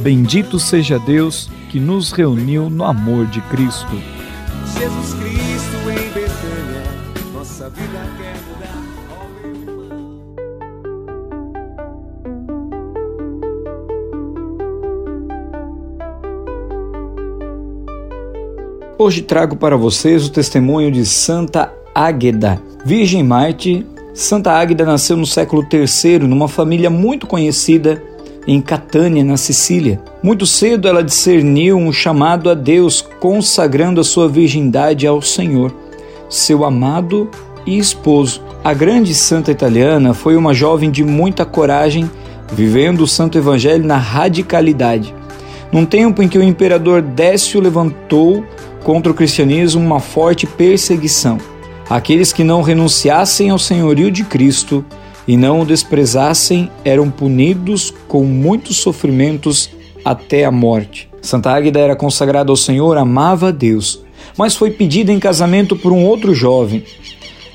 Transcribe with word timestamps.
Bendito 0.00 0.58
seja 0.58 0.98
Deus 0.98 1.50
que 1.68 1.78
nos 1.78 2.10
reuniu 2.10 2.70
no 2.70 2.84
amor 2.84 3.26
de 3.26 3.42
Cristo. 3.42 3.86
Jesus 4.78 5.12
Cristo 5.12 5.90
em 5.90 6.08
Betânia, 6.14 6.82
nossa 7.34 7.68
vida 7.68 8.08
quer 8.16 8.34
mudar. 8.48 8.80
Hoje 18.96 19.20
trago 19.20 19.54
para 19.56 19.76
vocês 19.76 20.26
o 20.26 20.32
testemunho 20.32 20.90
de 20.90 21.04
Santa 21.04 21.70
Águeda. 21.94 22.58
Virgem 22.86 23.22
Marte, 23.22 23.86
Santa 24.14 24.52
Águeda 24.52 24.86
nasceu 24.86 25.18
no 25.18 25.26
século 25.26 25.62
III 25.70 26.20
numa 26.20 26.48
família 26.48 26.88
muito 26.88 27.26
conhecida 27.26 28.02
em 28.46 28.60
Catânia, 28.60 29.22
na 29.24 29.36
Sicília. 29.36 30.00
Muito 30.22 30.46
cedo 30.46 30.88
ela 30.88 31.04
discerniu 31.04 31.76
um 31.76 31.92
chamado 31.92 32.50
a 32.50 32.54
Deus, 32.54 33.00
consagrando 33.20 34.00
a 34.00 34.04
sua 34.04 34.28
virgindade 34.28 35.06
ao 35.06 35.20
Senhor, 35.20 35.74
seu 36.28 36.64
amado 36.64 37.30
e 37.66 37.78
esposo. 37.78 38.42
A 38.62 38.72
grande 38.72 39.14
santa 39.14 39.50
italiana 39.50 40.14
foi 40.14 40.36
uma 40.36 40.52
jovem 40.54 40.90
de 40.90 41.04
muita 41.04 41.44
coragem, 41.44 42.10
vivendo 42.52 43.02
o 43.02 43.06
santo 43.06 43.38
evangelho 43.38 43.84
na 43.84 43.96
radicalidade. 43.96 45.14
Num 45.72 45.84
tempo 45.84 46.22
em 46.22 46.28
que 46.28 46.38
o 46.38 46.42
imperador 46.42 47.00
Décio 47.00 47.60
levantou 47.60 48.44
contra 48.82 49.12
o 49.12 49.14
cristianismo 49.14 49.80
uma 49.80 50.00
forte 50.00 50.46
perseguição. 50.46 51.38
Aqueles 51.88 52.32
que 52.32 52.44
não 52.44 52.62
renunciassem 52.62 53.50
ao 53.50 53.58
senhorio 53.58 54.10
de 54.10 54.24
Cristo 54.24 54.84
e 55.26 55.36
não 55.36 55.60
o 55.60 55.66
desprezassem 55.66 56.70
eram 56.84 57.10
punidos 57.10 57.92
com 58.08 58.24
muitos 58.24 58.78
sofrimentos 58.78 59.70
até 60.04 60.44
a 60.44 60.50
morte. 60.50 61.08
Santa 61.20 61.50
Águeda 61.50 61.78
era 61.78 61.96
consagrada 61.96 62.50
ao 62.50 62.56
Senhor, 62.56 62.96
amava 62.96 63.48
a 63.48 63.52
Deus, 63.52 64.02
mas 64.36 64.56
foi 64.56 64.70
pedida 64.70 65.12
em 65.12 65.18
casamento 65.18 65.76
por 65.76 65.92
um 65.92 66.04
outro 66.04 66.34
jovem. 66.34 66.84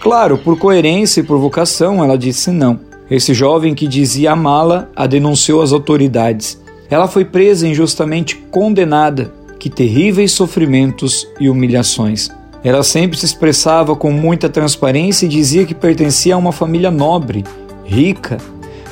Claro, 0.00 0.36
por 0.38 0.58
coerência 0.58 1.20
e 1.20 1.24
por 1.24 1.38
vocação, 1.38 2.02
ela 2.02 2.18
disse 2.18 2.50
não. 2.50 2.80
Esse 3.08 3.34
jovem 3.34 3.74
que 3.74 3.86
dizia 3.86 4.32
amá-la 4.32 4.88
a 4.96 5.06
denunciou 5.06 5.62
às 5.62 5.72
autoridades. 5.72 6.60
Ela 6.90 7.06
foi 7.06 7.24
presa 7.24 7.68
injustamente 7.68 8.36
condenada. 8.50 9.32
Que 9.58 9.70
terríveis 9.70 10.32
sofrimentos 10.32 11.28
e 11.38 11.48
humilhações. 11.48 12.28
Ela 12.64 12.82
sempre 12.82 13.18
se 13.18 13.26
expressava 13.26 13.96
com 13.96 14.10
muita 14.12 14.48
transparência 14.48 15.26
e 15.26 15.28
dizia 15.28 15.64
que 15.64 15.74
pertencia 15.74 16.34
a 16.34 16.38
uma 16.38 16.52
família 16.52 16.90
nobre, 16.90 17.44
rica, 17.84 18.38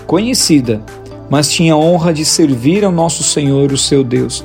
conhecida, 0.06 0.82
mas 1.28 1.50
tinha 1.50 1.76
honra 1.76 2.12
de 2.12 2.24
servir 2.24 2.84
ao 2.84 2.90
nosso 2.90 3.22
Senhor, 3.22 3.70
o 3.72 3.78
seu 3.78 4.02
Deus. 4.02 4.44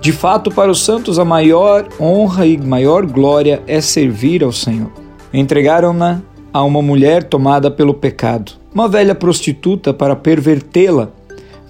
De 0.00 0.12
fato, 0.12 0.50
para 0.50 0.70
os 0.70 0.82
santos, 0.82 1.18
a 1.18 1.24
maior 1.24 1.88
honra 2.00 2.46
e 2.46 2.56
maior 2.56 3.04
glória 3.06 3.62
é 3.66 3.80
servir 3.80 4.42
ao 4.42 4.52
Senhor. 4.52 4.90
Entregaram-na 5.32 6.22
a 6.52 6.62
uma 6.62 6.80
mulher 6.80 7.24
tomada 7.24 7.70
pelo 7.70 7.92
pecado, 7.92 8.52
uma 8.72 8.88
velha 8.88 9.14
prostituta, 9.14 9.92
para 9.92 10.16
pervertê-la, 10.16 11.10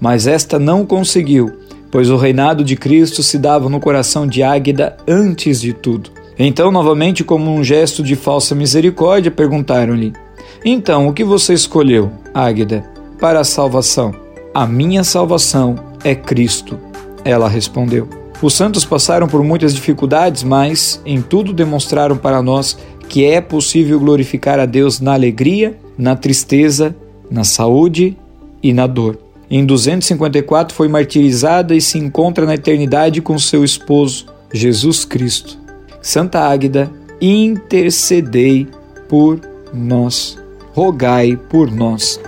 mas 0.01 0.27
esta 0.27 0.59
não 0.59 0.85
conseguiu 0.85 1.65
pois 1.95 2.11
o 2.11 2.17
reinado 2.17 2.65
de 2.65 2.75
Cristo 2.75 3.23
se 3.23 3.39
dava 3.39 3.69
no 3.69 3.79
coração 3.79 4.27
de 4.27 4.43
Águeda 4.43 4.97
antes 5.07 5.61
de 5.61 5.73
tudo. 5.73 6.11
Então, 6.39 6.71
novamente, 6.71 7.23
como 7.23 7.53
um 7.53 7.63
gesto 7.63 8.03
de 8.03 8.17
falsa 8.17 8.55
misericórdia, 8.55 9.31
perguntaram-lhe: 9.31 10.13
Então, 10.65 11.09
o 11.09 11.13
que 11.13 11.23
você 11.23 11.55
escolheu, 11.55 12.11
Águeda, 12.33 12.85
para 13.21 13.41
a 13.41 13.45
salvação? 13.45 14.13
A 14.53 14.67
minha 14.67 15.05
salvação 15.05 15.77
é 16.03 16.15
Cristo. 16.15 16.79
Ela 17.25 17.49
respondeu. 17.49 18.09
Os 18.43 18.55
santos 18.55 18.85
passaram 18.85 19.27
por 19.27 19.43
muitas 19.43 19.75
dificuldades, 19.75 20.43
mas 20.43 21.01
em 21.07 21.23
tudo 21.23 21.53
demonstraram 21.53 22.17
para 22.17 22.43
nós 22.43 22.77
que 23.09 23.25
é 23.25 23.41
possível 23.41 23.99
glorificar 23.99 24.59
a 24.59 24.67
Deus 24.67 25.01
na 25.01 25.15
alegria, 25.15 25.79
na 25.97 26.17
tristeza, 26.17 26.95
na 27.31 27.45
saúde 27.45 28.17
e 28.63 28.73
na 28.73 28.87
dor. 28.87 29.19
Em 29.51 29.65
254 29.65 30.75
foi 30.75 30.89
martirizada 30.89 31.75
e 31.75 31.81
se 31.81 31.99
encontra 31.99 32.45
na 32.45 32.55
eternidade 32.55 33.21
com 33.21 33.39
seu 33.39 33.65
esposo, 33.65 34.27
Jesus 34.53 35.05
Cristo. 35.05 35.64
Santa 36.05 36.41
Águeda, 36.41 36.93
intercedei 37.19 38.69
por 39.09 39.41
nós. 39.73 40.39
Rogai 40.75 41.35
por 41.35 41.71
nós. 41.71 42.21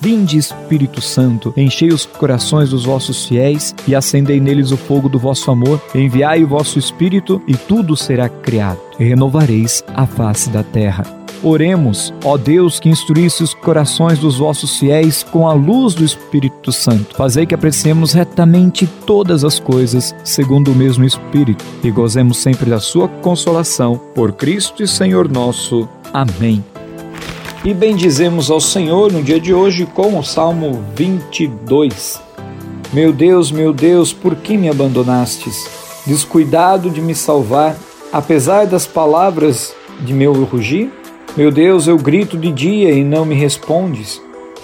Vinde, 0.00 0.38
Espírito 0.38 1.00
Santo, 1.00 1.52
enchei 1.56 1.88
os 1.88 2.06
corações 2.06 2.70
dos 2.70 2.84
vossos 2.84 3.26
fiéis 3.26 3.74
e 3.88 3.96
acendei 3.96 4.38
neles 4.38 4.70
o 4.70 4.76
fogo 4.76 5.08
do 5.08 5.18
vosso 5.18 5.50
amor. 5.50 5.82
Enviai 5.92 6.44
o 6.44 6.46
vosso 6.46 6.78
Espírito 6.78 7.42
e 7.48 7.56
tudo 7.56 7.96
será 7.96 8.28
criado, 8.28 8.78
e 8.96 9.02
renovareis 9.02 9.82
a 9.88 10.06
face 10.06 10.48
da 10.50 10.62
terra. 10.62 11.25
Oremos, 11.48 12.12
ó 12.24 12.36
Deus, 12.36 12.80
que 12.80 12.88
instruísse 12.88 13.40
os 13.40 13.54
corações 13.54 14.18
dos 14.18 14.38
vossos 14.38 14.80
fiéis 14.80 15.22
com 15.22 15.46
a 15.46 15.52
luz 15.52 15.94
do 15.94 16.04
Espírito 16.04 16.72
Santo. 16.72 17.14
Fazei 17.14 17.46
que 17.46 17.54
apreciemos 17.54 18.12
retamente 18.12 18.84
todas 19.06 19.44
as 19.44 19.60
coisas, 19.60 20.12
segundo 20.24 20.72
o 20.72 20.74
mesmo 20.74 21.04
Espírito, 21.04 21.64
e 21.84 21.90
gozemos 21.92 22.38
sempre 22.38 22.68
da 22.68 22.80
sua 22.80 23.06
consolação. 23.06 23.96
Por 24.12 24.32
Cristo 24.32 24.82
e 24.82 24.88
Senhor 24.88 25.30
nosso. 25.30 25.88
Amém 26.12 26.64
e 27.64 27.72
bendizemos 27.74 28.48
ao 28.48 28.60
Senhor 28.60 29.12
no 29.12 29.22
dia 29.22 29.40
de 29.40 29.52
hoje 29.52 29.86
com 29.86 30.18
o 30.18 30.24
Salmo 30.24 30.84
22. 30.94 32.20
Meu 32.92 33.12
Deus, 33.12 33.50
meu 33.50 33.72
Deus, 33.72 34.12
por 34.12 34.36
que 34.36 34.56
me 34.56 34.68
abandonastes? 34.68 35.68
Descuidado 36.06 36.90
de 36.90 37.00
me 37.00 37.12
salvar, 37.12 37.76
apesar 38.12 38.66
das 38.66 38.86
palavras 38.86 39.74
de 40.00 40.12
meu 40.12 40.32
rugir? 40.44 40.92
Meu 41.36 41.50
Deus, 41.50 41.86
eu 41.86 41.98
grito 41.98 42.38
de 42.38 42.50
dia 42.50 42.90
e 42.92 43.04
não 43.04 43.26
me 43.26 43.34
respondes, 43.34 44.22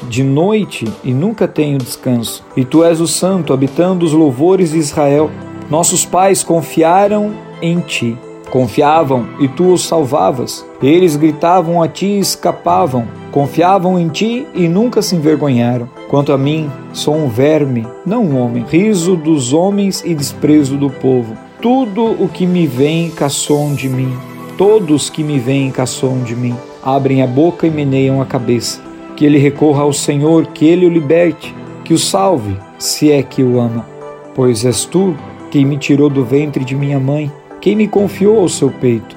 de 0.08 0.24
noite 0.24 0.90
e 1.04 1.12
nunca 1.12 1.46
tenho 1.46 1.76
descanso. 1.76 2.42
E 2.56 2.64
tu 2.64 2.82
és 2.82 2.98
o 2.98 3.06
Santo, 3.06 3.52
habitando 3.52 4.06
os 4.06 4.14
louvores 4.14 4.70
de 4.70 4.78
Israel. 4.78 5.30
Nossos 5.68 6.06
pais 6.06 6.42
confiaram 6.42 7.34
em 7.60 7.78
ti. 7.80 8.16
Confiavam 8.50 9.28
e 9.38 9.48
tu 9.48 9.70
os 9.70 9.82
salvavas. 9.82 10.64
Eles 10.82 11.14
gritavam 11.14 11.82
a 11.82 11.88
ti 11.88 12.06
e 12.06 12.20
escapavam. 12.20 13.06
Confiavam 13.30 13.98
em 13.98 14.08
ti 14.08 14.46
e 14.54 14.66
nunca 14.66 15.02
se 15.02 15.14
envergonharam. 15.14 15.90
Quanto 16.08 16.32
a 16.32 16.38
mim, 16.38 16.70
sou 16.94 17.14
um 17.14 17.28
verme, 17.28 17.86
não 18.06 18.24
um 18.24 18.38
homem, 18.38 18.64
riso 18.66 19.14
dos 19.14 19.52
homens 19.52 20.02
e 20.06 20.14
desprezo 20.14 20.78
do 20.78 20.88
povo. 20.88 21.36
Tudo 21.60 22.02
o 22.02 22.30
que 22.30 22.46
me 22.46 22.66
vem 22.66 23.10
caçam 23.10 23.74
de 23.74 23.90
mim. 23.90 24.31
Todos 24.56 25.10
que 25.10 25.22
me 25.22 25.38
veem 25.38 25.70
caçam 25.70 26.22
de 26.22 26.36
mim. 26.36 26.54
Abrem 26.82 27.22
a 27.22 27.26
boca 27.26 27.66
e 27.66 27.70
meneiam 27.70 28.20
a 28.20 28.26
cabeça. 28.26 28.80
Que 29.16 29.24
ele 29.24 29.38
recorra 29.38 29.82
ao 29.82 29.92
Senhor, 29.92 30.46
que 30.48 30.66
ele 30.66 30.86
o 30.86 30.90
liberte, 30.90 31.54
que 31.84 31.94
o 31.94 31.98
salve, 31.98 32.56
se 32.78 33.10
é 33.10 33.22
que 33.22 33.42
o 33.42 33.60
ama. 33.60 33.86
Pois 34.34 34.64
és 34.64 34.84
tu 34.84 35.14
quem 35.50 35.64
me 35.64 35.76
tirou 35.76 36.08
do 36.08 36.24
ventre 36.24 36.64
de 36.64 36.74
minha 36.74 36.98
mãe 36.98 37.30
quem 37.62 37.76
me 37.76 37.86
confiou 37.86 38.40
ao 38.40 38.48
seu 38.48 38.70
peito. 38.70 39.16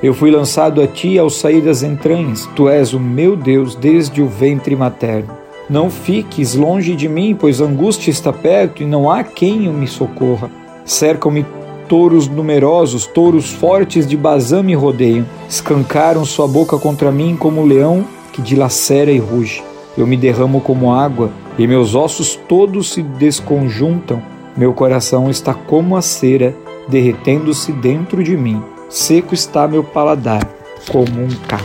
Eu 0.00 0.14
fui 0.14 0.30
lançado 0.30 0.80
a 0.80 0.86
ti 0.86 1.18
ao 1.18 1.28
sair 1.28 1.60
das 1.60 1.82
entranhas. 1.82 2.48
Tu 2.54 2.68
és 2.68 2.94
o 2.94 3.00
meu 3.00 3.34
Deus 3.36 3.74
desde 3.74 4.22
o 4.22 4.28
ventre 4.28 4.76
materno. 4.76 5.36
Não 5.68 5.90
fiques 5.90 6.54
longe 6.54 6.94
de 6.94 7.08
mim, 7.08 7.36
pois 7.38 7.60
a 7.60 7.64
angústia 7.64 8.10
está 8.10 8.32
perto 8.32 8.82
e 8.82 8.86
não 8.86 9.10
há 9.10 9.24
quem 9.24 9.68
me 9.68 9.88
socorra. 9.88 10.50
Cercam-me 10.84 11.44
touros 11.90 12.28
numerosos, 12.28 13.04
touros 13.04 13.50
fortes 13.50 14.06
de 14.06 14.16
Bazã 14.16 14.62
me 14.62 14.76
rodeiam. 14.76 15.26
Escancaram 15.48 16.24
sua 16.24 16.46
boca 16.46 16.78
contra 16.78 17.10
mim 17.10 17.36
como 17.36 17.60
um 17.60 17.66
leão 17.66 18.06
que 18.32 18.40
dilacera 18.40 19.10
e 19.10 19.18
ruge. 19.18 19.60
Eu 19.98 20.06
me 20.06 20.16
derramo 20.16 20.60
como 20.60 20.92
água 20.92 21.32
e 21.58 21.66
meus 21.66 21.96
ossos 21.96 22.38
todos 22.48 22.92
se 22.92 23.02
desconjuntam. 23.02 24.22
Meu 24.56 24.72
coração 24.72 25.28
está 25.28 25.52
como 25.52 25.96
a 25.96 26.02
cera, 26.02 26.54
derretendo-se 26.86 27.72
dentro 27.72 28.22
de 28.22 28.36
mim. 28.36 28.62
Seco 28.88 29.34
está 29.34 29.66
meu 29.66 29.82
paladar, 29.82 30.48
como 30.92 31.20
um 31.20 31.28
caco. 31.48 31.64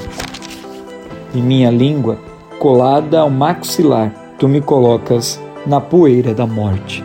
E 1.35 1.37
minha 1.39 1.69
língua, 1.69 2.17
colada 2.57 3.19
ao 3.19 3.29
maxilar, 3.29 4.11
tu 4.39 4.47
me 4.47 4.59
colocas 4.59 5.39
na 5.67 5.79
poeira 5.79 6.33
da 6.33 6.47
morte. 6.47 7.03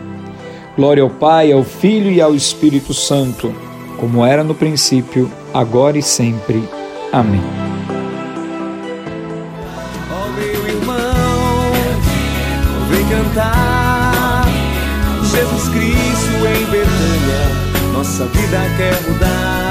Glória 0.75 1.03
ao 1.03 1.09
Pai, 1.09 1.51
ao 1.51 1.63
Filho 1.63 2.11
e 2.11 2.21
ao 2.21 2.33
Espírito 2.33 2.93
Santo, 2.93 3.53
como 3.97 4.25
era 4.25 4.43
no 4.43 4.55
princípio, 4.55 5.29
agora 5.53 5.97
e 5.97 6.01
sempre. 6.01 6.63
Amém. 7.11 7.41
Ó 10.11 10.27
meu 10.29 10.67
irmão, 10.67 11.71
vem 12.89 13.05
cantar. 13.09 14.45
Jesus 15.23 15.69
Cristo 15.69 16.35
em 16.47 16.65
Betânia, 16.71 17.93
nossa 17.93 18.25
vida 18.25 18.59
quer 18.77 19.09
mudar. 19.09 19.70